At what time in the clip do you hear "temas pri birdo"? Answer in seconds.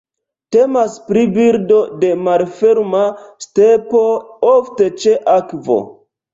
0.53-1.81